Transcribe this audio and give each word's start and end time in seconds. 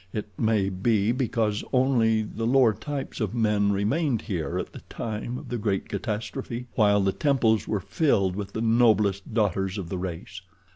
It 0.13 0.29
may 0.35 0.69
be 0.69 1.11
because 1.11 1.63
only 1.71 2.23
the 2.23 2.47
lower 2.47 2.73
types 2.73 3.21
of 3.21 3.35
men 3.35 3.71
remained 3.71 4.23
here 4.23 4.57
at 4.57 4.73
the 4.73 4.79
time 4.89 5.37
of 5.37 5.49
the 5.49 5.59
great 5.59 5.87
catastrophe, 5.89 6.65
while 6.73 7.01
the 7.01 7.11
temples 7.13 7.67
were 7.67 7.79
filled 7.79 8.35
with 8.35 8.53
the 8.53 8.61
noblest 8.61 9.31
daughters 9.35 9.77
of 9.77 9.89
the 9.89 9.99
race. 9.99 10.41